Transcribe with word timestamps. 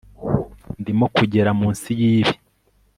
ndimo 0.79 1.05
kugera 1.15 1.49
munsi 1.59 1.89
yibi 1.99 2.33